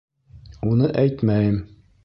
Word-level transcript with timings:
Уны 0.71 0.89
әйтмәйем. 1.03 1.63